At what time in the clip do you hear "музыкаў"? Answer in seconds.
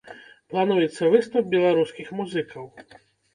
2.21-2.65